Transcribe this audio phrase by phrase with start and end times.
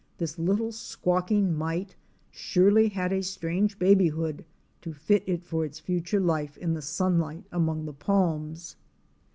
[0.17, 1.95] —this little squawking mite
[2.31, 4.43] surely had a strange babyhood
[4.81, 8.77] to fit it for its future life in the sunlight among the palms.